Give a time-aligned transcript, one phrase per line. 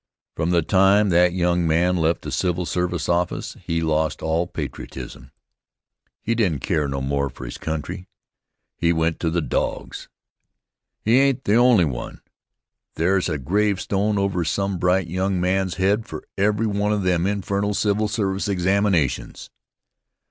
[0.35, 5.29] From the time that young man left the civil service office he lost all patriotism.
[6.23, 8.07] He didn't care no more for his country.
[8.75, 10.09] He went to the dogs.
[11.05, 12.21] He ain't the only one.
[12.95, 17.75] There's a gravestone over some bright young man's head for every one of them infernal
[17.75, 19.51] civil service examinations.